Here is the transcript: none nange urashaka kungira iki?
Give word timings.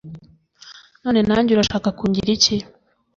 none 1.03 1.19
nange 1.29 1.51
urashaka 1.53 1.89
kungira 1.97 2.29
iki? 2.37 2.55